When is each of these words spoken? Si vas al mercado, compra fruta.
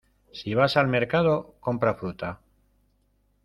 Si 0.33 0.55
vas 0.55 0.77
al 0.77 0.87
mercado, 0.87 1.57
compra 1.59 1.93
fruta. 1.93 2.39